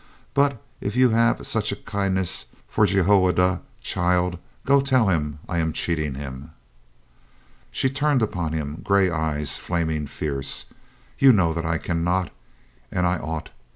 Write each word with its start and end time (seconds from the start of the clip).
"But 0.33 0.59
if 0.79 0.95
you 0.95 1.11
have 1.11 1.45
such 1.45 1.71
a 1.71 1.75
kindness 1.75 2.47
for 2.67 2.87
Jehoiada, 2.87 3.61
child, 3.83 4.39
go 4.65 4.81
tell 4.81 5.09
him 5.09 5.37
I 5.47 5.59
am 5.59 5.73
cheating 5.73 6.15
him." 6.15 6.49
She 7.69 7.87
turned 7.87 8.23
upon 8.23 8.53
him, 8.53 8.81
gray 8.83 9.11
eyes 9.11 9.57
flaming 9.57 10.07
fierce. 10.07 10.65
"You 11.19 11.31
know 11.33 11.53
that 11.53 11.67
I 11.67 11.77
can 11.77 12.03
not! 12.03 12.31
And 12.91 13.05
I 13.05 13.19
ought! 13.19 13.51